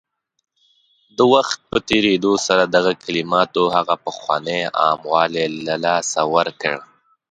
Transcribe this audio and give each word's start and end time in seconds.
د 1.17 1.19
وخت 1.33 1.59
په 1.69 1.77
تېرېدو 1.89 2.33
سره 2.47 2.63
دغه 2.75 2.91
کلماتو 3.03 3.61
هغه 3.75 3.95
پخوانی 4.05 4.61
عام 4.81 5.01
والی 5.13 5.45
له 5.65 5.75
لاسه 5.85 6.21
ورکړ 6.35 6.77